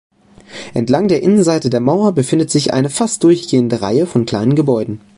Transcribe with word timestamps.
Entlang 0.73 1.09
der 1.09 1.21
Innenseite 1.21 1.69
der 1.69 1.79
Mauer 1.79 2.11
befindet 2.11 2.49
sich 2.49 2.73
eine 2.73 2.89
fast 2.89 3.23
durchgehende 3.23 3.83
Reihe 3.83 4.07
von 4.07 4.25
kleinen 4.25 4.55
Gebäuden. 4.55 4.99